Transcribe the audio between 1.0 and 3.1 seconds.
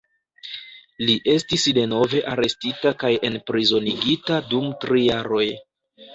Li estis denove arestita